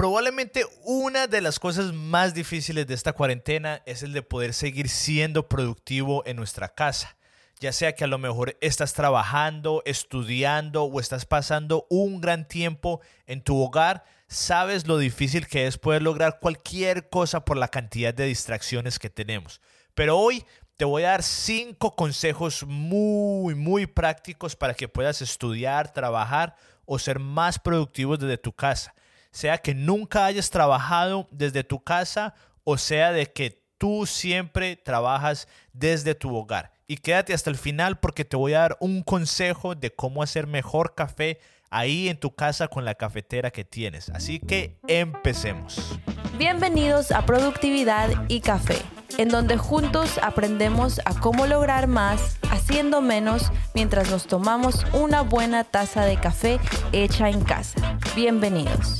[0.00, 4.88] Probablemente una de las cosas más difíciles de esta cuarentena es el de poder seguir
[4.88, 7.18] siendo productivo en nuestra casa.
[7.58, 13.02] Ya sea que a lo mejor estás trabajando, estudiando o estás pasando un gran tiempo
[13.26, 18.14] en tu hogar, sabes lo difícil que es poder lograr cualquier cosa por la cantidad
[18.14, 19.60] de distracciones que tenemos.
[19.92, 20.46] Pero hoy
[20.78, 26.56] te voy a dar cinco consejos muy, muy prácticos para que puedas estudiar, trabajar
[26.86, 28.94] o ser más productivos desde tu casa
[29.30, 35.48] sea que nunca hayas trabajado desde tu casa o sea de que tú siempre trabajas
[35.72, 36.72] desde tu hogar.
[36.86, 40.46] Y quédate hasta el final porque te voy a dar un consejo de cómo hacer
[40.46, 41.38] mejor café
[41.70, 44.10] ahí en tu casa con la cafetera que tienes.
[44.10, 45.98] Así que empecemos.
[46.36, 48.78] Bienvenidos a Productividad y Café,
[49.18, 55.64] en donde juntos aprendemos a cómo lograr más haciendo menos mientras nos tomamos una buena
[55.64, 56.58] taza de café
[56.92, 57.98] hecha en casa.
[58.16, 58.99] Bienvenidos.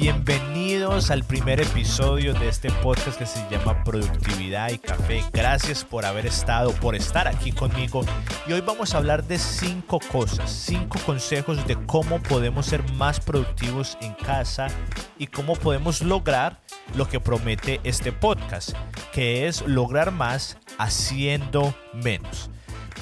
[0.00, 5.24] Bienvenidos al primer episodio de este podcast que se llama Productividad y Café.
[5.32, 8.02] Gracias por haber estado, por estar aquí conmigo.
[8.46, 13.18] Y hoy vamos a hablar de cinco cosas, cinco consejos de cómo podemos ser más
[13.18, 14.68] productivos en casa
[15.18, 16.60] y cómo podemos lograr
[16.94, 18.76] lo que promete este podcast,
[19.12, 22.50] que es lograr más haciendo menos.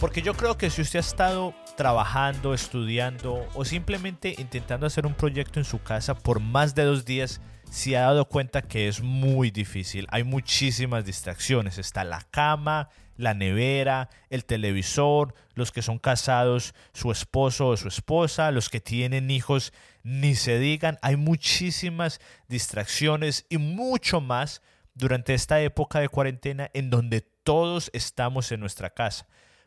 [0.00, 5.14] Porque yo creo que si usted ha estado trabajando, estudiando o simplemente intentando hacer un
[5.14, 9.02] proyecto en su casa por más de dos días, se ha dado cuenta que es
[9.02, 10.06] muy difícil.
[10.10, 11.78] Hay muchísimas distracciones.
[11.78, 17.88] Está la cama, la nevera, el televisor, los que son casados, su esposo o su
[17.88, 20.98] esposa, los que tienen hijos, ni se digan.
[21.02, 24.62] Hay muchísimas distracciones y mucho más
[24.94, 29.26] durante esta época de cuarentena en donde todos estamos en nuestra casa.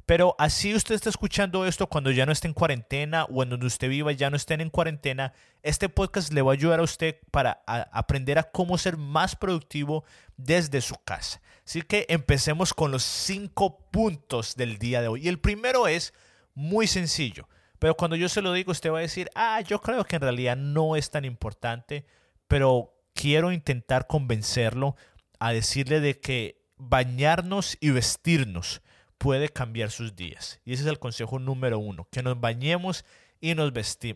[0.09, 3.67] Pero así usted está escuchando esto cuando ya no esté en cuarentena o en donde
[3.67, 7.17] usted viva ya no estén en cuarentena, este podcast le va a ayudar a usted
[7.29, 10.03] para aprender a cómo ser más productivo
[10.35, 11.43] desde su casa.
[11.63, 15.25] Así que empecemos con los cinco puntos del día de hoy.
[15.25, 16.11] Y el primero es
[16.55, 17.47] muy sencillo,
[17.77, 20.23] pero cuando yo se lo digo usted va a decir, ah, yo creo que en
[20.23, 22.03] realidad no es tan importante,
[22.47, 24.95] pero quiero intentar convencerlo
[25.37, 28.81] a decirle de que bañarnos y vestirnos
[29.19, 30.59] puede cambiar sus días.
[30.65, 33.05] Y ese es el consejo número uno, que nos bañemos
[33.39, 33.71] y nos,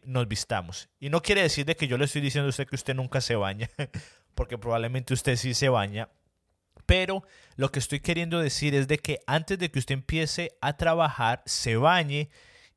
[0.05, 0.89] nos vistamos.
[0.99, 3.21] Y no quiere decir de que yo le estoy diciendo a usted que usted nunca
[3.21, 3.69] se baña,
[4.33, 6.09] porque probablemente usted sí se baña.
[6.85, 7.23] Pero
[7.55, 11.43] lo que estoy queriendo decir es de que antes de que usted empiece a trabajar,
[11.45, 12.29] se bañe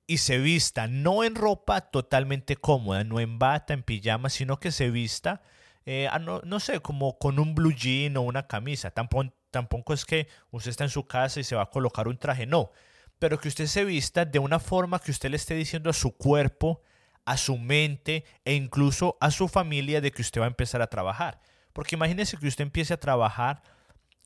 [0.07, 4.71] y se vista, no en ropa totalmente cómoda, no en bata, en pijama, sino que
[4.71, 5.43] se vista,
[5.85, 8.91] eh, no, no, sé, como con un blue jean o una camisa.
[8.91, 12.19] Tampoco, tampoco es que usted está en su casa y se va a colocar un
[12.19, 12.73] traje, no,
[13.19, 16.15] pero que usted se vista de una forma que usted le esté diciendo a su
[16.15, 16.83] cuerpo,
[17.25, 20.89] a su mente e incluso a su familia de que usted va a empezar a
[20.89, 21.41] trabajar.
[21.73, 23.63] Porque imagínese que usted empiece a trabajar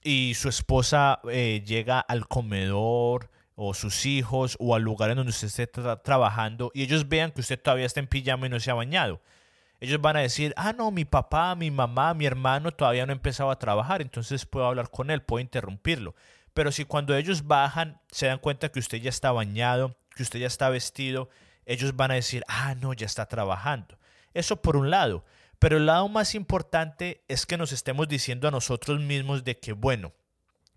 [0.02, 5.30] y su esposa eh, llega al comedor o sus hijos o al lugar en donde
[5.30, 8.72] usted esté trabajando y ellos vean que usted todavía está en pijama y no se
[8.72, 9.20] ha bañado
[9.80, 13.16] ellos van a decir, ah, no, mi papá, mi mamá, mi hermano todavía no ha
[13.16, 16.14] empezado a trabajar, entonces puedo hablar con él, puedo interrumpirlo.
[16.52, 20.38] Pero si cuando ellos bajan se dan cuenta que usted ya está bañado, que usted
[20.38, 21.30] ya está vestido,
[21.64, 23.98] ellos van a decir, ah, no, ya está trabajando.
[24.34, 25.24] Eso por un lado.
[25.58, 29.72] Pero el lado más importante es que nos estemos diciendo a nosotros mismos de que,
[29.72, 30.12] bueno,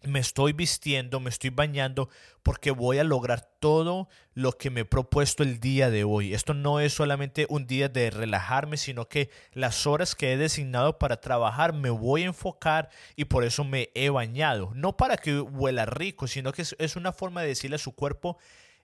[0.05, 2.09] me estoy vistiendo, me estoy bañando
[2.41, 6.33] porque voy a lograr todo lo que me he propuesto el día de hoy.
[6.33, 10.99] Esto no es solamente un día de relajarme, sino que las horas que he designado
[10.99, 14.71] para trabajar me voy a enfocar y por eso me he bañado.
[14.75, 18.37] No para que huela rico, sino que es una forma de decirle a su cuerpo,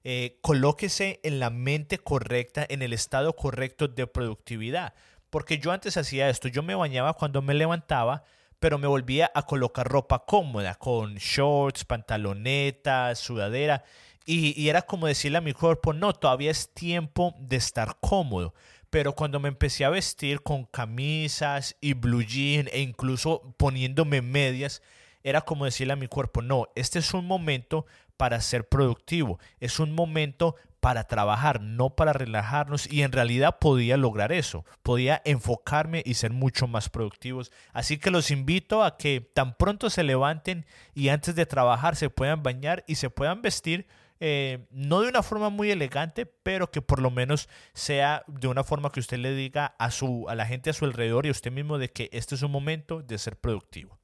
[0.06, 4.94] eh, colóquese en la mente correcta, en el estado correcto de productividad.
[5.30, 8.24] Porque yo antes hacía esto, yo me bañaba cuando me levantaba,
[8.60, 13.84] pero me volvía a colocar ropa cómoda, con shorts, pantalonetas, sudadera,
[14.26, 18.54] y, era como decirle a mi cuerpo, no, todavía es tiempo de estar cómodo.
[18.92, 24.84] Pero cuando me empecé a vestir con camisas y blue jean e incluso poniéndome medias,
[25.24, 29.80] era como decirle a mi cuerpo, no, este es un momento para ser productivo, es
[29.80, 36.02] un momento para trabajar, no para relajarnos y en realidad podía lograr eso, podía enfocarme
[36.06, 37.52] y ser mucho más productivos.
[37.74, 42.10] Así que los invito a que tan pronto se levanten y antes de trabajar se
[42.10, 43.88] puedan bañar y se puedan vestir
[44.22, 48.66] eh, no de una forma muy elegante, pero que por lo menos sea de una
[48.66, 51.32] forma que usted le diga a, su, a la gente a su alrededor y a
[51.32, 53.98] usted mismo de que este es un momento de ser productivo.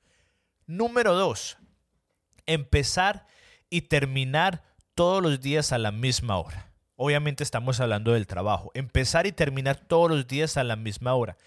[0.68, 1.58] Número dos,
[2.46, 3.28] empezar
[3.70, 4.64] y terminar
[4.96, 6.72] todos los días a la misma hora.
[6.96, 8.72] Obviamente estamos hablando del trabajo.
[8.74, 11.38] Empezar y terminar todos los días a la misma hora.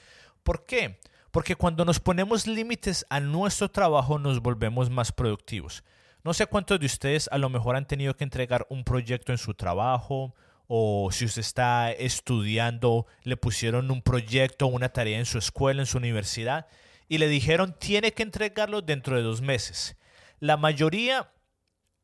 [0.43, 1.01] ¿Por qué?
[1.31, 5.83] Porque cuando nos ponemos límites a nuestro trabajo nos volvemos más productivos.
[6.23, 9.39] No sé cuántos de ustedes a lo mejor han tenido que entregar un proyecto en
[9.39, 10.35] su trabajo
[10.67, 15.87] o si usted está estudiando, le pusieron un proyecto, una tarea en su escuela, en
[15.87, 16.67] su universidad
[17.09, 19.97] y le dijeron tiene que entregarlo dentro de dos meses.
[20.39, 21.31] La mayoría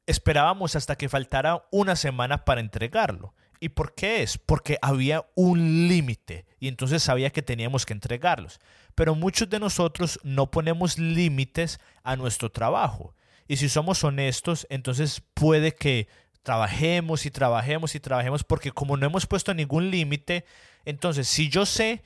[0.07, 3.35] esperábamos hasta que faltara una semana para entregarlo.
[3.61, 4.37] ¿Y por qué es?
[4.37, 8.61] Porque había un límite y entonces sabía que teníamos que entregarlos.
[8.95, 13.15] Pero muchos de nosotros no ponemos límites a nuestro trabajo.
[13.49, 16.09] Y si somos honestos, entonces puede que
[16.43, 20.45] trabajemos y trabajemos y trabajemos porque como no hemos puesto ningún límite,
[20.85, 22.03] entonces si yo sé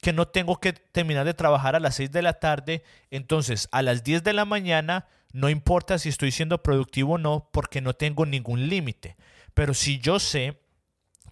[0.00, 3.82] que no tengo que terminar de trabajar a las 6 de la tarde, entonces a
[3.82, 7.94] las 10 de la mañana no importa si estoy siendo productivo o no porque no
[7.94, 9.16] tengo ningún límite.
[9.54, 10.60] Pero si yo sé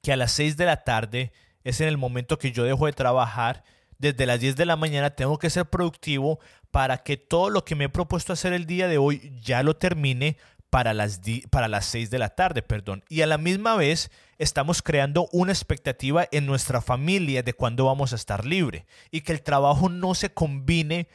[0.03, 1.33] que a las 6 de la tarde
[1.65, 3.65] es en el momento que yo dejo de trabajar,
[3.99, 7.75] desde las 10 de la mañana tengo que ser productivo para que todo lo que
[7.75, 10.37] me he propuesto hacer el día de hoy ya lo termine
[10.71, 11.21] para las,
[11.51, 13.05] para las 6 de la tarde, perdón.
[13.09, 18.13] Y a la misma vez estamos creando una expectativa en nuestra familia de cuándo vamos
[18.13, 21.09] a estar libre y que el trabajo no se combine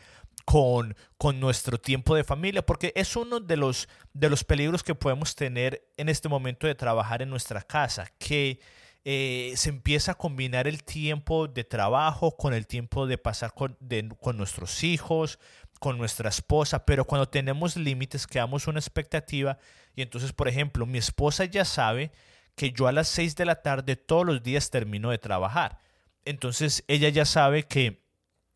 [0.45, 4.95] con, con nuestro tiempo de familia, porque es uno de los, de los peligros que
[4.95, 8.59] podemos tener en este momento de trabajar en nuestra casa, que
[9.03, 13.77] eh, se empieza a combinar el tiempo de trabajo con el tiempo de pasar con,
[14.21, 15.39] con nuestros hijos,
[15.79, 19.57] con nuestra esposa, pero cuando tenemos límites, creamos una expectativa
[19.95, 22.11] y entonces, por ejemplo, mi esposa ya sabe
[22.55, 25.79] que yo a las 6 de la tarde todos los días termino de trabajar.
[26.23, 28.04] Entonces ella ya sabe que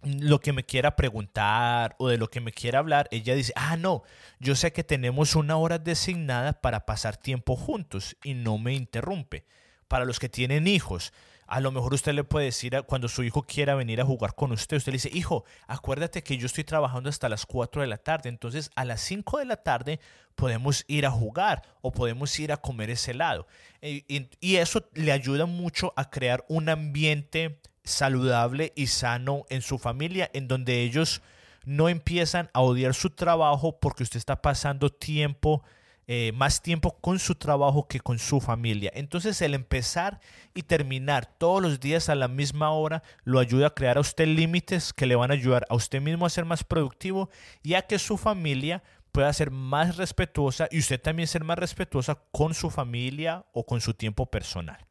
[0.04, 3.76] lo que me quiera preguntar o de lo que me quiera hablar, ella dice, ah,
[3.76, 4.04] no,
[4.40, 9.46] yo sé que tenemos una hora designada para pasar tiempo juntos y no me interrumpe.
[9.88, 11.14] Para los que tienen hijos,
[11.48, 14.52] a lo mejor usted le puede decir cuando su hijo quiera venir a jugar con
[14.52, 17.98] usted, usted le dice, hijo, acuérdate que yo estoy trabajando hasta las 4 de la
[17.98, 20.00] tarde, entonces a las 5 de la tarde
[20.36, 23.48] podemos ir a jugar o podemos ir a comer ese helado.
[23.82, 29.78] Y, y eso le ayuda mucho a crear un ambiente saludable y sano en su
[29.78, 31.22] familia, en donde ellos
[31.66, 35.64] no empiezan a odiar su trabajo porque usted está pasando tiempo,
[36.08, 38.92] eh, más tiempo con su trabajo que con su familia.
[38.96, 40.20] Entonces el empezar
[40.56, 44.28] y terminar todos los días a la misma hora lo ayuda a crear a usted
[44.28, 47.30] límites que le van a ayudar a usted mismo a ser más productivo
[47.62, 52.16] y a que su familia pueda ser más respetuosa y usted también ser más respetuosa
[52.32, 54.86] con su familia o con su tiempo personal.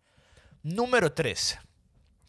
[0.63, 1.59] Número 3.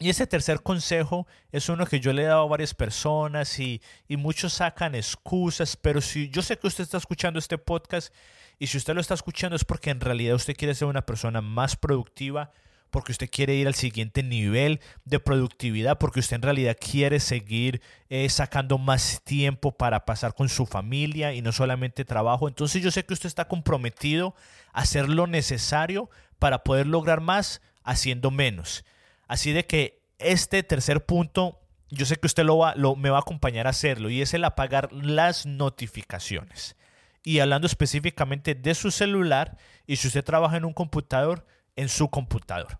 [0.02, 3.82] Y ese tercer consejo es uno que yo le he dado a varias personas y,
[4.08, 8.14] muchos sacan excusas, pero si yo sé que usted está escuchando este podcast
[8.60, 11.42] y si usted lo está escuchando es porque en realidad usted quiere ser una persona
[11.42, 12.52] más productiva,
[12.92, 17.82] porque usted quiere ir al siguiente nivel de productividad, porque usted en realidad quiere seguir
[18.10, 22.48] eh, sacando más tiempo para pasar con su familia y no solamente trabajo.
[22.48, 24.34] Entonces yo sé que usted está comprometido
[24.72, 26.10] a hacer lo necesario
[26.40, 28.86] para poder lograr más haciendo menos.
[29.30, 31.62] Así de que este tercer punto,
[31.92, 34.44] yo sé que usted lo va, me va a acompañar a hacerlo y es el
[34.44, 36.76] apagar las notificaciones.
[37.24, 39.56] Y hablando específicamente de su celular
[39.86, 41.46] y si usted trabaja en un computador,
[41.76, 42.80] en su computador.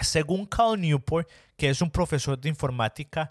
[0.00, 1.28] Según Cal Newport,
[1.58, 3.30] que es un profesor de informática,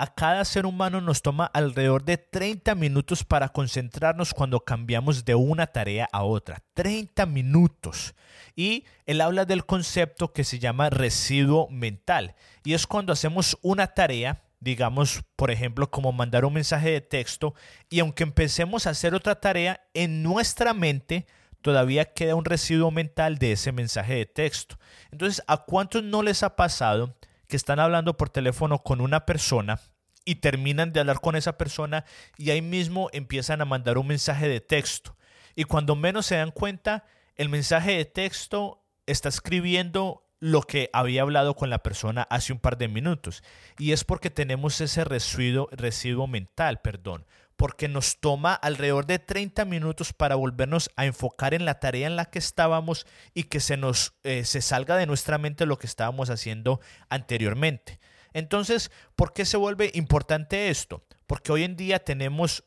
[0.00, 5.34] a cada ser humano nos toma alrededor de 30 minutos para concentrarnos cuando cambiamos de
[5.34, 6.62] una tarea a otra.
[6.72, 8.14] 30 minutos.
[8.56, 12.34] Y él habla del concepto que se llama residuo mental.
[12.64, 17.54] Y es cuando hacemos una tarea, digamos, por ejemplo, como mandar un mensaje de texto,
[17.90, 21.26] y aunque empecemos a hacer otra tarea, en nuestra mente
[21.60, 24.78] todavía queda un residuo mental de ese mensaje de texto.
[25.10, 27.18] Entonces, ¿a cuántos no les ha pasado
[27.50, 29.78] que están hablando por teléfono con una persona
[30.24, 32.04] y terminan de hablar con esa persona
[32.36, 35.16] y ahí mismo empiezan a mandar un mensaje de texto.
[35.54, 37.04] Y cuando menos se dan cuenta,
[37.36, 42.58] el mensaje de texto está escribiendo lo que había hablado con la persona hace un
[42.58, 43.42] par de minutos.
[43.78, 50.14] Y es porque tenemos ese residuo, mental, perdón, porque nos toma alrededor de 30 minutos
[50.14, 54.14] para volvernos a enfocar en la tarea en la que estábamos y que se nos
[54.24, 58.00] eh, se salga de nuestra mente lo que estábamos haciendo anteriormente.
[58.32, 61.04] Entonces, ¿por qué se vuelve importante esto?
[61.26, 62.64] Porque hoy en día tenemos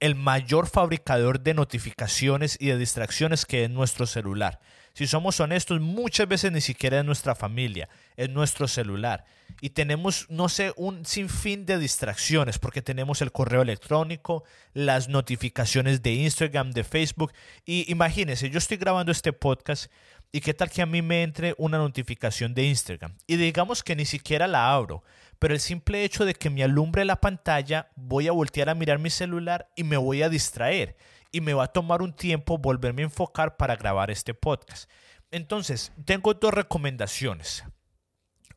[0.00, 4.60] el mayor fabricador de notificaciones y de distracciones que es nuestro celular.
[4.92, 9.26] Si somos honestos, muchas veces ni siquiera es nuestra familia, es nuestro celular.
[9.60, 16.02] Y tenemos, no sé, un sinfín de distracciones porque tenemos el correo electrónico, las notificaciones
[16.02, 17.32] de Instagram, de Facebook.
[17.66, 19.90] Y imagínense, yo estoy grabando este podcast
[20.32, 23.16] y qué tal que a mí me entre una notificación de Instagram.
[23.26, 25.02] Y digamos que ni siquiera la abro,
[25.38, 28.98] pero el simple hecho de que me alumbre la pantalla, voy a voltear a mirar
[28.98, 30.96] mi celular y me voy a distraer
[31.32, 34.90] y me va a tomar un tiempo volverme a enfocar para grabar este podcast.
[35.30, 37.64] Entonces, tengo dos recomendaciones.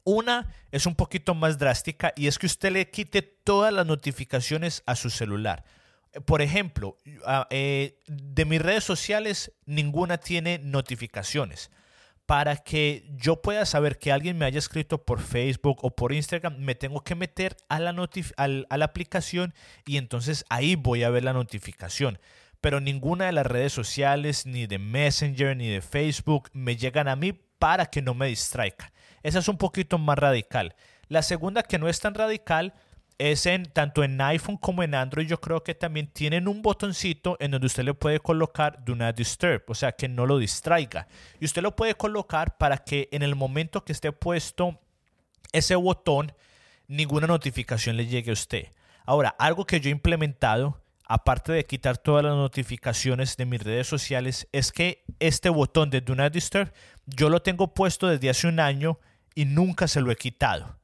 [0.04, 4.82] Una es un poquito más drástica y es que usted le quite todas las notificaciones
[4.86, 5.66] a su celular.
[6.26, 6.98] Por ejemplo,
[7.50, 11.72] eh, de mis redes sociales ninguna tiene notificaciones.
[12.26, 16.58] Para que yo pueda saber que alguien me haya escrito por Facebook o por Instagram,
[16.60, 17.90] me tengo que meter a la,
[18.38, 22.20] a la aplicación y entonces ahí voy a ver la notificación
[22.62, 27.16] pero ninguna de las redes sociales, ni de Messenger, ni de Facebook, me llegan a
[27.16, 28.92] mí para que no me distraigan.
[29.24, 30.76] Esa es un poquito más radical.
[31.08, 32.74] La segunda, que no es tan radical,
[33.20, 35.28] es en tanto en iPhone como en Android.
[35.28, 39.16] Yo creo que también tienen un botoncito en donde usted le puede colocar Do Not
[39.16, 41.08] Disturb, o sea, que no lo distraiga.
[41.40, 44.80] Y usted lo puede colocar para que en el momento que esté puesto
[45.52, 46.32] ese botón,
[46.88, 48.70] ninguna notificación le llegue a usted.
[49.06, 53.88] Ahora, algo que yo he implementado aparte de quitar todas las notificaciones de mis redes
[53.88, 56.72] sociales, es que este botón de Do Not Disturb
[57.08, 59.00] yo lo tengo puesto desde hace un año
[59.34, 60.79] y nunca se lo he quitado.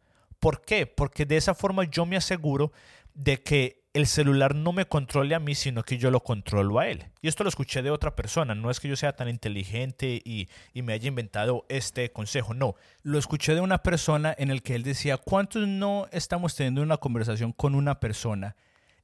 [0.46, 0.86] ¿Por qué?
[0.86, 2.72] Porque de esa forma yo me aseguro
[3.16, 6.88] de que el celular no me controle a mí, sino que yo lo controlo a
[6.88, 7.08] él.
[7.24, 10.48] Y esto lo escuché de otra persona, no es que yo sea tan inteligente y,
[10.76, 14.84] me haya inventado este consejo, no, lo escuché de una persona en el que él
[14.84, 18.56] decía, ¿cuántos no estamos teniendo una conversación con una persona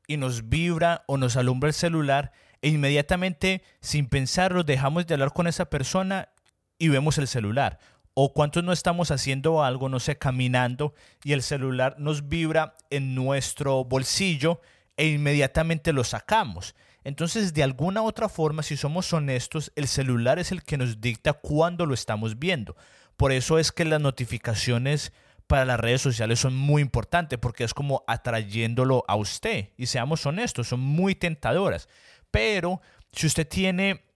[0.05, 5.33] y nos vibra o nos alumbra el celular e inmediatamente, sin pensarlo, dejamos de hablar
[5.33, 6.29] con esa persona
[6.77, 7.79] y vemos el celular.
[8.23, 13.15] O cuántos no estamos haciendo algo, no sé, caminando y el celular nos vibra en
[13.15, 14.61] nuestro bolsillo
[14.95, 16.75] e inmediatamente lo sacamos.
[17.03, 21.33] Entonces, de alguna otra forma, si somos honestos, el celular es el que nos dicta
[21.33, 22.75] cuándo lo estamos viendo.
[23.17, 25.13] Por eso es que las notificaciones
[25.47, 29.69] para las redes sociales son muy importantes porque es como atrayéndolo a usted.
[29.77, 31.89] Y seamos honestos, son muy tentadoras.
[32.29, 32.81] Pero
[33.13, 34.10] si usted tiene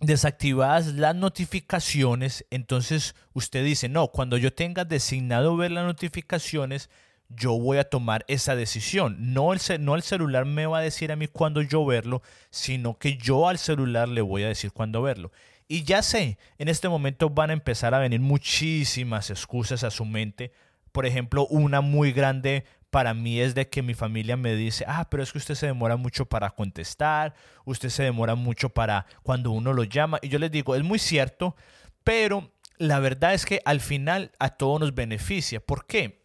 [0.00, 6.90] desactivadas las notificaciones, entonces usted dice, no, cuando yo tenga designado ver las notificaciones,
[7.28, 9.16] yo voy a tomar esa decisión.
[9.34, 12.98] No el, no el celular me va a decir a mí cuándo yo verlo, sino
[12.98, 15.32] que yo al celular le voy a decir cuándo verlo.
[15.66, 20.04] Y ya sé, en este momento van a empezar a venir muchísimas excusas a su
[20.04, 20.52] mente.
[20.92, 25.10] Por ejemplo, una muy grande para mí es de que mi familia me dice, ah,
[25.10, 27.34] pero es que usted se demora mucho para contestar,
[27.64, 30.20] usted se demora mucho para cuando uno lo llama.
[30.22, 31.56] Y yo les digo, es muy cierto,
[32.04, 35.58] pero la verdad es que al final a todos nos beneficia.
[35.58, 36.24] ¿Por qué?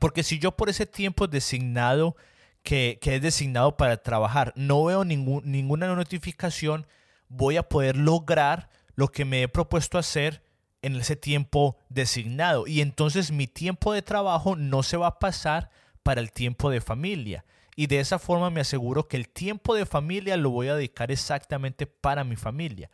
[0.00, 2.14] Porque si yo por ese tiempo designado,
[2.62, 6.86] que, que es designado para trabajar, no veo ningún, ninguna notificación,
[7.28, 10.44] voy a poder lograr lo que me he propuesto hacer
[10.82, 12.66] en ese tiempo designado.
[12.66, 15.70] Y entonces mi tiempo de trabajo no se va a pasar
[16.02, 17.44] para el tiempo de familia.
[17.74, 21.10] Y de esa forma me aseguro que el tiempo de familia lo voy a dedicar
[21.10, 22.90] exactamente para mi familia.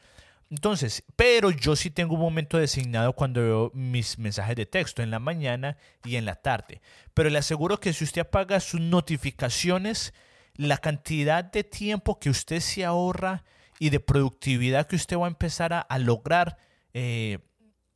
[0.51, 5.11] Entonces, pero yo sí tengo un momento designado cuando veo mis mensajes de texto en
[5.11, 6.81] la mañana y en la tarde.
[7.13, 10.15] Pero le aseguro que si usted apaga sus notificaciones,
[10.55, 13.45] la cantidad de tiempo que usted se ahorra
[13.79, 16.57] y de productividad que usted va a empezar a, lograr
[16.95, 17.39] eh,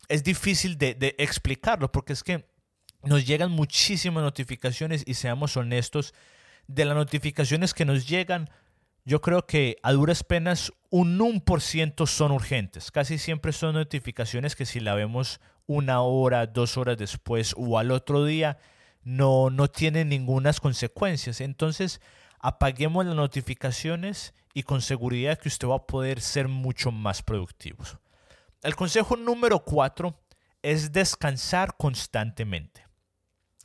[0.08, 2.51] es difícil de, de explicarlo porque es que
[3.04, 6.14] nos llegan muchísimas notificaciones y seamos honestos,
[6.68, 8.50] de las notificaciones que nos llegan,
[9.04, 12.90] yo creo que a duras penas un 1% son urgentes.
[12.90, 17.90] Casi siempre son notificaciones que si la vemos una hora, dos horas después o al
[17.90, 18.58] otro día,
[19.02, 21.40] no, no tienen ninguna consecuencias.
[21.40, 22.00] Entonces,
[22.38, 27.84] apaguemos las notificaciones y con seguridad que usted va a poder ser mucho más productivo.
[28.62, 30.20] El consejo número cuatro
[30.62, 32.86] es descansar constantemente.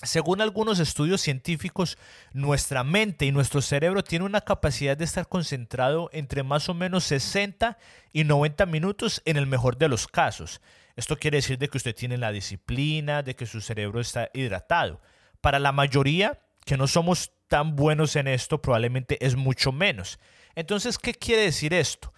[0.04, 1.98] Según algunos estudios científicos,
[2.32, 7.04] nuestra mente y nuestro cerebro tienen una capacidad de estar concentrado entre más o menos
[7.06, 7.80] 60
[8.14, 10.62] y 90 minutos en el mejor de los casos.
[10.96, 15.02] Esto quiere decir de que usted tiene la disciplina, de que su cerebro está hidratado.
[15.42, 20.20] Para la mayoría, que no somos tan buenos en esto, probablemente es mucho menos.
[20.54, 22.14] Entonces, ¿qué quiere decir esto?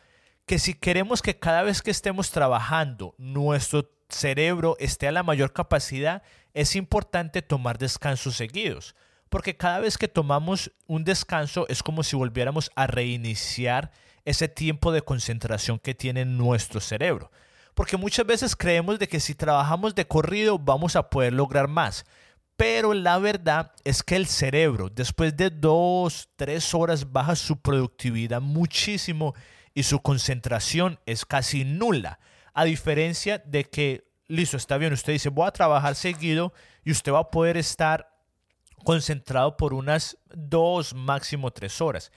[0.46, 5.54] Que si queremos que cada vez que estemos trabajando nuestro cerebro esté a la mayor
[5.54, 8.96] capacidad, es importante tomar descansos seguidos.
[9.30, 13.92] Porque cada vez que tomamos un descanso es como si volviéramos a reiniciar
[14.26, 17.32] ese tiempo de concentración que tiene nuestro cerebro.
[17.76, 22.06] Porque muchas veces creemos de que si trabajamos de corrido vamos a poder lograr más.
[22.58, 28.42] Pero la verdad es que el cerebro, después de dos, tres horas, baja su productividad
[28.42, 29.34] muchísimo
[29.74, 32.20] y su concentración es casi nula.
[32.54, 36.54] A diferencia de que, listo, está bien, usted dice, voy a trabajar seguido
[36.86, 38.16] y usted va a poder estar
[38.86, 42.12] concentrado por unas dos, máximo tres horas.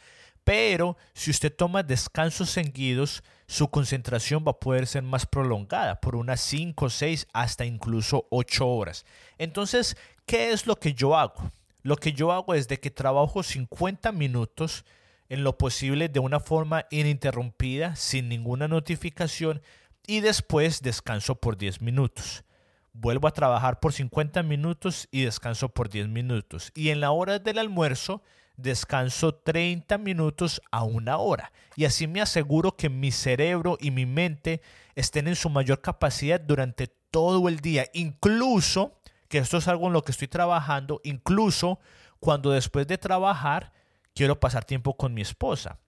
[0.44, 6.16] Pero si usted toma descansos seguidos, su concentración va a poder ser más prolongada por
[6.16, 9.06] unas 5, 6, hasta incluso 8 horas.
[9.38, 11.50] Entonces, ¿qué es lo que yo hago?
[11.82, 14.84] Lo que yo hago es de que trabajo 50 minutos
[15.28, 19.62] en lo posible de una forma ininterrumpida, sin ninguna notificación,
[20.06, 22.44] y después descanso por 10 minutos.
[22.92, 26.72] Vuelvo a trabajar por 50 minutos y descanso por 10 minutos.
[26.74, 28.22] Y en la hora del almuerzo,
[28.56, 31.52] descanso 30 minutos a una hora.
[31.76, 34.60] Y así me aseguro que mi cerebro y mi mente
[34.94, 37.86] estén en su mayor capacidad durante todo el día.
[37.94, 41.80] Incluso, que esto es algo en lo que estoy trabajando, incluso
[42.20, 43.72] cuando después de trabajar
[44.14, 45.78] quiero pasar tiempo con mi esposa.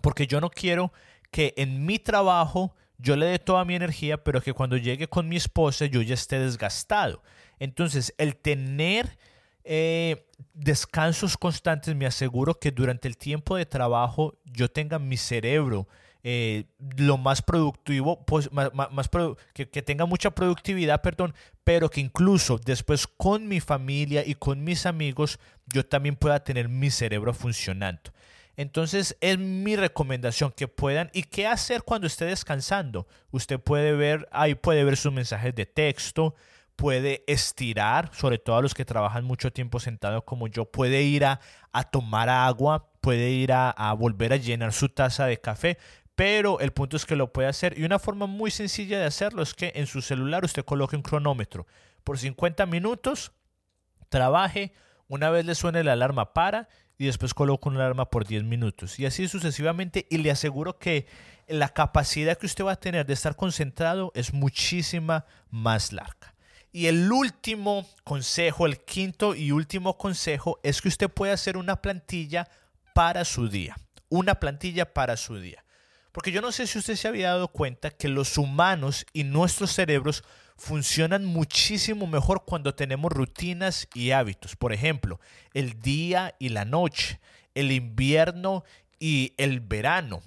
[0.00, 0.92] Porque yo no quiero
[1.30, 5.28] que en mi trabajo yo le dé toda mi energía, pero que cuando llegue con
[5.28, 7.22] mi esposa yo ya esté desgastado.
[7.58, 9.18] Entonces, el tener
[9.64, 15.88] eh, descansos constantes me aseguro que durante el tiempo de trabajo yo tenga mi cerebro
[16.28, 16.64] eh,
[16.98, 19.08] lo más productivo, pues, más,
[19.54, 24.64] que, que, tenga mucha productividad, perdón, pero que incluso después con mi familia y con
[24.64, 28.10] mis amigos yo también pueda tener mi cerebro funcionando.
[28.56, 33.06] Entonces es mi recomendación que puedan y qué hacer cuando esté descansando.
[33.30, 36.34] Usted puede ver, ahí puede ver sus mensajes de texto,
[36.74, 41.24] puede estirar, sobre todo a los que trabajan mucho tiempo sentado como yo, puede ir
[41.24, 41.40] a,
[41.90, 45.76] tomar agua, puede ir a, a volver a llenar su taza de café,
[46.14, 49.42] pero el punto es que lo puede hacer y una forma muy sencilla de hacerlo
[49.42, 51.66] es que en su celular usted coloque un cronómetro.
[52.04, 53.32] Por 50 minutos,
[54.08, 54.72] trabaje,
[55.08, 58.98] una vez le suene la alarma para y después coloque una alarma por 10 minutos
[58.98, 61.06] y así sucesivamente y le aseguro que
[61.48, 66.34] la capacidad que usted va a tener de estar concentrado es muchísima más larga.
[66.72, 71.80] Y el último consejo, el quinto y último consejo es que usted puede hacer una
[71.80, 72.48] plantilla
[72.94, 73.76] para su día.
[74.08, 75.64] Una plantilla para su día.
[76.16, 79.70] Porque yo no sé si usted se había dado cuenta que los humanos y nuestros
[79.72, 80.24] cerebros
[80.56, 84.56] funcionan muchísimo mejor cuando tenemos rutinas y hábitos.
[84.56, 85.20] Por ejemplo,
[85.52, 87.20] el día y la noche,
[87.54, 88.64] el invierno
[88.98, 90.22] y el verano,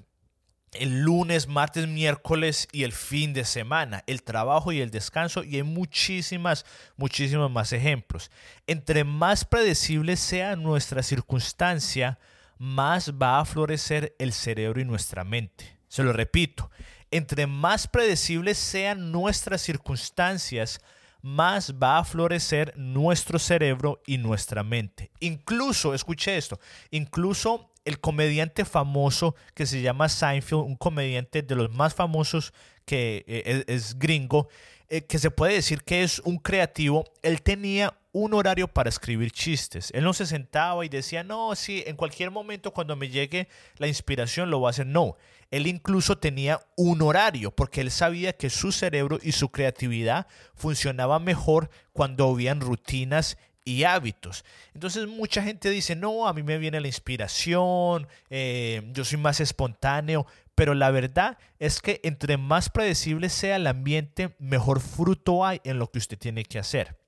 [0.73, 5.55] el lunes, martes, miércoles y el fin de semana, el trabajo y el descanso y
[5.55, 8.29] hay muchísimas, muchísimos más ejemplos.
[8.67, 12.19] Entre más predecible sea nuestra circunstancia,
[12.59, 15.78] más va a florecer el cerebro y nuestra mente.
[15.89, 16.71] Se lo repito,
[17.11, 20.79] entre más predecibles sean nuestras circunstancias,
[21.21, 25.11] más va a florecer nuestro cerebro y nuestra mente.
[25.19, 26.59] Incluso, escuche esto,
[26.91, 32.53] incluso el comediante famoso que se llama Seinfeld, un comediante de los más famosos
[32.85, 34.47] que eh, es, gringo,
[34.89, 39.31] eh, que se puede decir que es un creativo, él tenía un horario para escribir
[39.31, 39.91] chistes.
[39.93, 43.87] Él no se sentaba y decía, no, sí, en cualquier momento cuando me llegue la
[43.87, 44.87] inspiración lo voy a hacer.
[44.87, 45.17] No,
[45.51, 51.19] él incluso tenía un horario porque él sabía que su cerebro y su creatividad funcionaba
[51.19, 54.43] mejor cuando habían rutinas y hábitos.
[54.73, 59.39] Entonces mucha gente dice, no, a mí me viene la inspiración, eh, yo soy más
[59.39, 65.61] espontáneo, pero la verdad es que entre más predecible sea el ambiente, mejor fruto hay
[65.63, 66.98] en lo que usted tiene que hacer.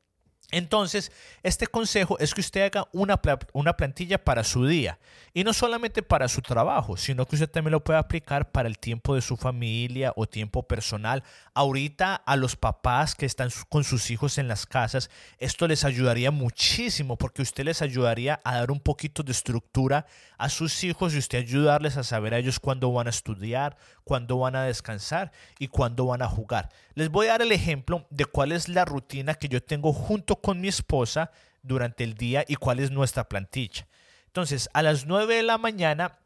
[0.51, 1.11] Entonces,
[1.43, 3.19] este consejo es que usted haga una,
[3.53, 4.99] una, plantilla para su día
[5.33, 8.77] y no solamente para su trabajo, sino que usted también lo puede aplicar para el
[8.77, 11.23] tiempo de su familia o tiempo personal.
[11.53, 16.31] Ahorita a los papás que están con sus hijos en las casas, esto les ayudaría
[16.31, 20.05] muchísimo porque usted les ayudaría a dar un poquito de estructura
[20.37, 24.37] a sus hijos y usted ayudarles a saber a ellos cuándo van a estudiar, cuándo
[24.37, 26.69] van a descansar y cuándo van a jugar.
[26.93, 30.40] Les voy a dar el ejemplo de cuál es la rutina que yo tengo junto
[30.41, 33.87] con mi esposa durante el día y cuál es nuestra plantilla.
[34.27, 36.17] Entonces, a las 9 de la mañana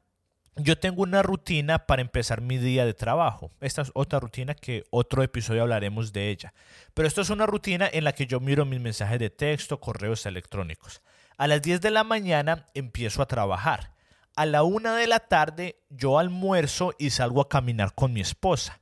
[0.58, 3.52] yo tengo una rutina para empezar mi día de trabajo.
[3.60, 6.54] Esta es otra rutina que otro episodio hablaremos de ella.
[6.94, 10.26] Pero esto es una rutina en la que yo miro mis mensajes de texto, correos
[10.26, 11.02] electrónicos.
[11.38, 13.92] A las 10 de la mañana empiezo a trabajar.
[14.38, 18.80] A la 1 de la tarde yo almuerzo y salgo a caminar con mi esposa.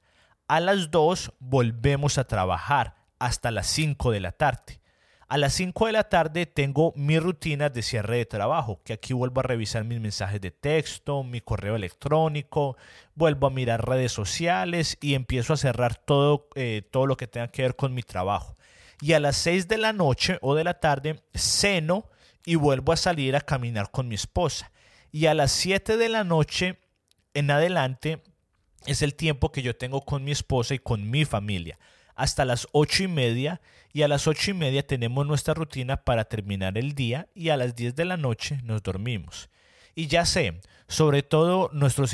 [0.47, 4.79] A las 2 volvemos a trabajar hasta las 5 de la tarde.
[5.27, 9.13] A las 5 de la tarde tengo mi rutina de cierre de trabajo, que aquí
[9.13, 12.77] vuelvo a revisar mis mensajes de texto, mi correo electrónico,
[13.15, 17.49] vuelvo a mirar redes sociales y empiezo a cerrar todo, eh, todo lo que tenga
[17.49, 18.57] que ver con mi trabajo.
[19.01, 22.09] Y a las 6 de la noche o de la tarde ceno
[22.45, 24.71] y vuelvo a salir a caminar con mi esposa.
[25.11, 26.79] Y a las 7 de la noche
[27.33, 28.21] en adelante
[28.85, 31.79] es el tiempo que yo tengo con mi esposa y con mi familia.
[32.15, 36.25] Hasta las ocho y media y a las ocho y media tenemos nuestra rutina para
[36.25, 39.49] terminar el día y a las 10 de la noche nos dormimos.
[39.95, 42.13] Y ya sé, sobre todo nuestros,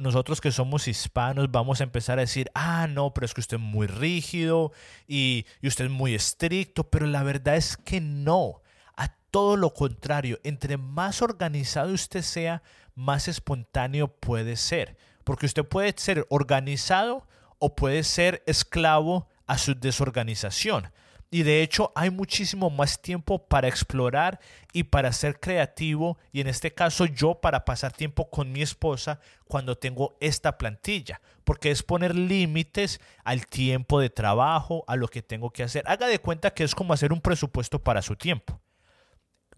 [0.00, 3.58] nosotros que somos hispanos vamos a empezar a decir, ah, no, pero es que usted
[3.58, 4.72] es muy rígido
[5.06, 8.62] y, y usted es muy estricto, pero la verdad es que no.
[8.96, 12.62] A todo lo contrario, entre más organizado usted sea,
[12.94, 14.96] más espontáneo puede ser.
[15.24, 17.26] Porque usted puede ser organizado
[17.58, 20.92] o puede ser esclavo a su desorganización.
[21.30, 24.40] Y de hecho hay muchísimo más tiempo para explorar
[24.72, 26.16] y para ser creativo.
[26.32, 31.20] Y en este caso yo para pasar tiempo con mi esposa cuando tengo esta plantilla.
[31.44, 35.82] Porque es poner límites al tiempo de trabajo, a lo que tengo que hacer.
[35.86, 38.58] Haga de cuenta que es como hacer un presupuesto para su tiempo.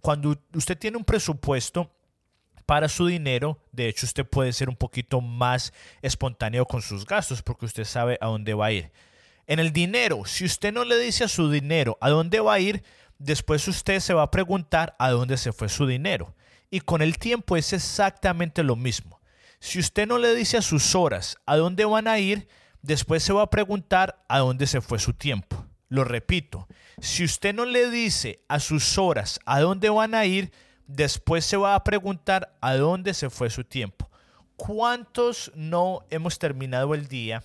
[0.01, 1.91] Cuando usted tiene un presupuesto,
[2.71, 5.73] para su dinero, de hecho usted puede ser un poquito más
[6.03, 8.93] espontáneo con sus gastos porque usted sabe a dónde va a ir.
[9.47, 12.61] En el dinero, si usted no le dice a su dinero a dónde va a
[12.61, 12.83] ir,
[13.19, 16.35] después usted se va a preguntar a dónde se fue su dinero.
[16.71, 19.21] Y con el tiempo es exactamente lo mismo.
[19.59, 22.49] Si usted no le dice a sus horas a dónde van a ir,
[22.83, 25.67] después se va a preguntar a dónde se fue su tiempo.
[25.89, 26.69] Lo repito,
[27.01, 30.53] si usted no le dice a sus horas a dónde van a ir,
[30.87, 34.09] después se va a preguntar a dónde se fue su tiempo.
[34.57, 37.45] ¿Cuántos no hemos terminado el día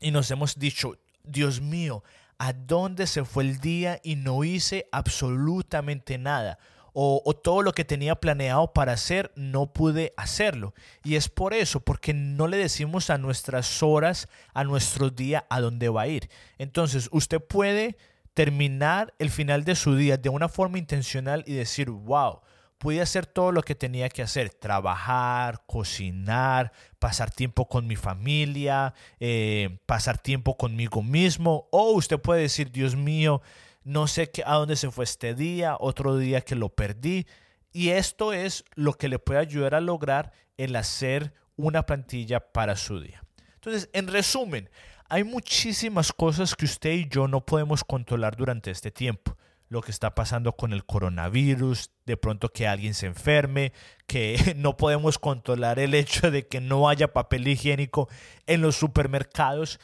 [0.00, 2.02] y nos hemos dicho, Dios mío,
[2.38, 6.58] ¿a dónde se fue el día y no hice absolutamente nada?
[6.98, 10.72] O, todo lo que tenía planeado para hacer, no pude hacerlo.
[11.04, 15.60] Y es por eso, porque no le decimos a nuestras horas, a nuestro día, a
[15.60, 16.30] dónde va a ir.
[16.56, 17.98] Entonces, usted puede
[18.32, 22.40] terminar el final de su día de una forma intencional y decir, wow,
[22.78, 28.94] pude hacer todo lo que tenía que hacer, trabajar, cocinar, pasar tiempo con mi familia,
[29.18, 31.68] eh, pasar tiempo conmigo mismo.
[31.70, 33.42] O usted puede decir, Dios mío,
[33.84, 37.26] no sé qué, a dónde se fue este día, otro día que lo perdí.
[37.72, 42.76] Y esto es lo que le puede ayudar a lograr el hacer una plantilla para
[42.76, 43.22] su día.
[43.54, 44.70] Entonces, en resumen,
[45.08, 49.36] hay muchísimas cosas que usted y yo no podemos controlar durante este tiempo
[49.68, 53.72] lo que está pasando con el coronavirus, de pronto que alguien se enferme,
[54.06, 58.08] que no podemos controlar el hecho de que no haya papel higiénico
[58.46, 59.80] en los supermercados,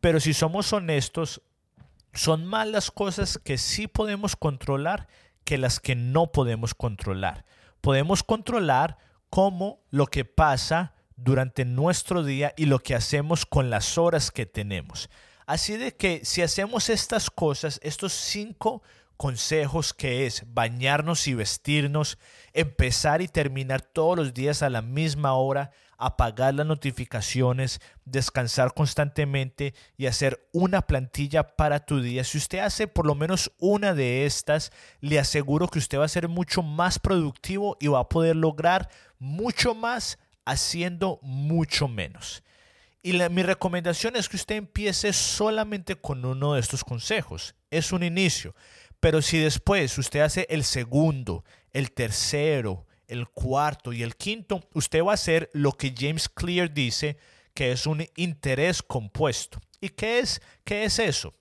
[0.00, 1.42] pero si somos honestos,
[2.12, 5.08] son más las cosas que sí podemos controlar
[5.44, 7.44] que las que no podemos controlar.
[7.80, 8.98] Podemos controlar
[9.30, 14.44] cómo lo que pasa durante nuestro día y lo que hacemos con las horas que
[14.44, 15.08] tenemos.
[15.46, 18.82] Así de que si hacemos estas cosas, estos cinco
[19.16, 22.18] consejos que es bañarnos y vestirnos,
[22.52, 29.74] empezar y terminar todos los días a la misma hora, apagar las notificaciones, descansar constantemente
[29.96, 32.24] y hacer una plantilla para tu día.
[32.24, 36.08] Si usted hace por lo menos una de estas, le aseguro que usted va a
[36.08, 42.42] ser mucho más productivo y va a poder lograr mucho más haciendo mucho menos.
[43.04, 47.54] Y mi recomendación es que usted empiece solamente con uno de estos consejos.
[47.70, 48.54] Es un inicio.
[49.02, 55.02] Pero si después usted hace el segundo, el tercero, el cuarto y el quinto, usted
[55.02, 57.16] va a hacer lo que James Clear dice
[57.52, 59.60] que es un interés compuesto.
[59.80, 61.34] ¿Y qué es, qué es eso?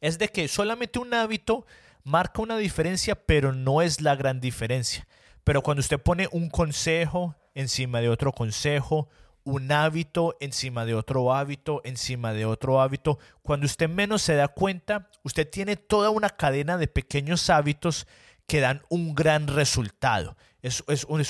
[0.00, 1.64] Es de que solamente un hábito
[2.02, 5.06] marca una diferencia, pero no es la gran diferencia.
[5.44, 9.08] Pero cuando usted pone un consejo encima de otro consejo,
[9.44, 13.18] un hábito encima de otro hábito, encima de otro hábito.
[13.42, 18.06] Cuando usted menos se da cuenta, usted tiene toda una cadena de pequeños hábitos
[18.46, 20.36] que dan un gran resultado.
[20.62, 20.82] Es,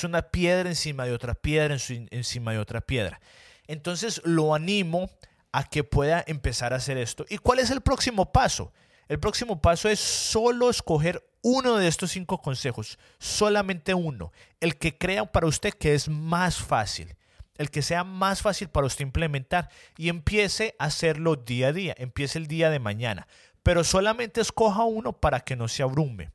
[0.04, 1.76] una piedra encima de otra piedra,
[2.10, 3.20] encima de otra piedra.
[3.66, 5.10] Entonces lo animo
[5.50, 7.26] a que pueda empezar a hacer esto.
[7.28, 8.72] ¿Y cuál es el próximo paso?
[9.08, 14.96] El próximo paso es solo escoger uno de estos cinco consejos, solamente uno, el que
[14.96, 17.14] crea para usted que es más fácil
[17.56, 21.94] el que sea más fácil para usted implementar y empiece a hacerlo día a día,
[21.98, 23.26] empiece el día de mañana,
[23.62, 26.32] pero solamente escoja uno para que no se abrume.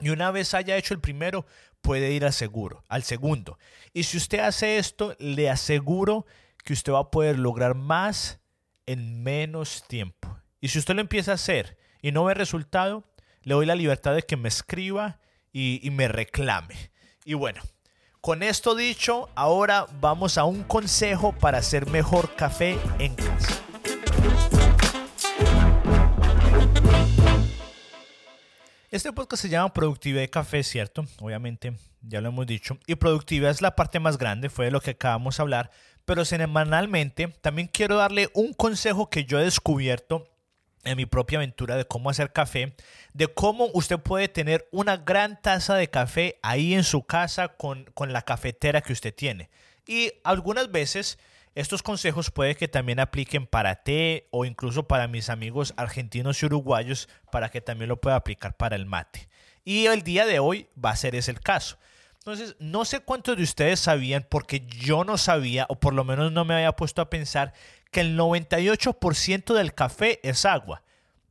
[0.00, 1.46] Y una vez haya hecho el primero,
[1.80, 3.58] puede ir al seguro, al segundo.
[3.92, 6.26] Y si usted hace esto, le aseguro
[6.64, 8.40] que usted va a poder lograr más
[8.86, 10.38] en menos tiempo.
[10.60, 13.04] Y si usted lo empieza a hacer y no ve resultado,
[13.42, 15.20] le doy la libertad de que me escriba
[15.52, 16.90] y, y me reclame.
[17.24, 17.62] Y bueno,
[18.26, 23.62] con esto dicho, ahora vamos a un consejo para hacer mejor café en casa.
[28.90, 31.06] Este podcast se llama Productividad de Café, ¿cierto?
[31.20, 32.78] Obviamente, ya lo hemos dicho.
[32.88, 35.70] Y productividad es la parte más grande, fue de lo que acabamos de hablar.
[36.04, 40.26] Pero semanalmente también quiero darle un consejo que yo he descubierto
[40.86, 42.74] en mi propia aventura de cómo hacer café,
[43.12, 47.84] de cómo usted puede tener una gran taza de café ahí en su casa con,
[47.94, 49.50] con la cafetera que usted tiene.
[49.86, 51.18] Y algunas veces
[51.56, 56.46] estos consejos puede que también apliquen para té o incluso para mis amigos argentinos y
[56.46, 59.28] uruguayos para que también lo pueda aplicar para el mate.
[59.64, 61.78] Y el día de hoy va a ser ese el caso.
[62.18, 66.32] Entonces, no sé cuántos de ustedes sabían, porque yo no sabía, o por lo menos
[66.32, 67.54] no me había puesto a pensar,
[67.90, 70.82] que el 98% del café es agua.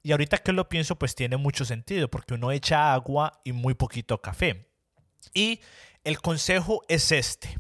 [0.04, 3.74] Y ahorita que lo pienso, pues tiene mucho sentido, porque uno echa agua y muy
[3.74, 4.68] poquito café.
[5.34, 5.62] Y
[6.04, 7.58] el consejo es este,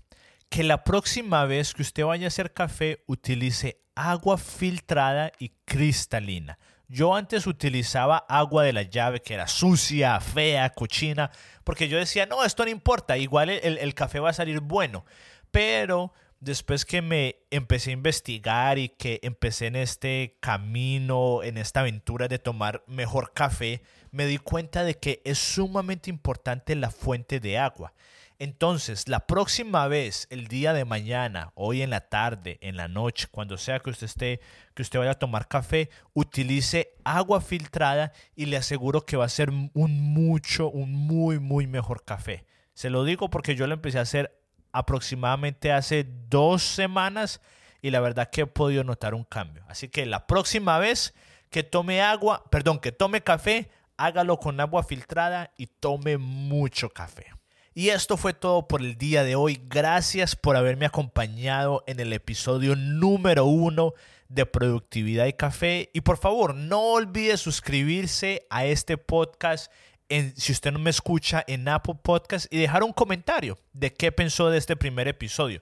[0.49, 6.59] que la próxima vez que usted vaya a hacer café, utilice agua filtrada y cristalina.
[6.87, 11.31] Yo antes utilizaba agua de la llave que era sucia, fea, cochina,
[11.63, 15.03] porque yo decía, no, esto no importa, igual el, café va a salir bueno.
[15.49, 16.13] Pero
[16.45, 22.27] después que me empecé a investigar y que empecé en este camino, en esta aventura
[22.27, 23.81] de tomar mejor café,
[24.11, 27.93] me di cuenta de que es sumamente importante la fuente de agua.
[28.37, 33.27] Entonces, la próxima vez, el día de mañana, hoy en la tarde, en la noche,
[33.31, 34.39] cuando sea que usted esté,
[34.75, 39.29] que usted vaya a tomar café, utilice agua filtrada y le aseguro que va a
[39.29, 42.45] ser un mucho, un muy, muy mejor café.
[42.73, 44.44] Se lo digo porque yo lo empecé a hacer
[44.75, 47.41] aproximadamente hace dos semanas
[47.81, 49.63] y la verdad que he podido notar un cambio.
[49.69, 51.13] Así que la próxima vez
[51.49, 57.27] que tome agua, perdón, que tome café, hágalo con agua filtrada y tome mucho café.
[57.73, 59.61] Y esto fue todo por el día de hoy.
[59.65, 63.93] Gracias por haberme acompañado en el episodio número uno
[64.29, 65.89] de Productividad y Café.
[65.93, 69.71] Y por favor, no olvide suscribirse a este podcast.
[70.09, 74.11] En, si usted no me escucha en Apple Podcast y dejar un comentario de qué
[74.11, 75.61] pensó de este primer episodio.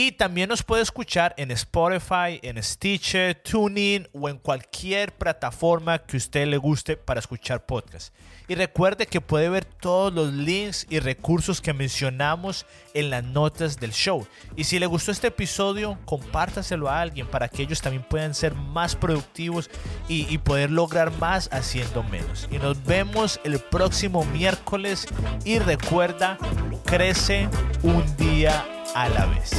[0.00, 6.16] Y también nos puede escuchar en Spotify, en Stitcher, TuneIn o en cualquier plataforma que
[6.16, 8.14] usted le guste para escuchar podcast.
[8.46, 13.80] Y recuerde que puede ver todos los links y recursos que mencionamos en las notas
[13.80, 14.24] del show.
[14.54, 18.54] Y si le gustó este episodio, compártaselo a alguien para que ellos también puedan ser
[18.54, 19.68] más productivos
[20.06, 22.46] y, y poder lograr más haciendo menos.
[22.52, 25.08] Y nos vemos el próximo miércoles.
[25.44, 26.38] Y recuerda,
[26.84, 27.48] crece
[27.82, 28.64] un día
[28.98, 29.52] a la vez.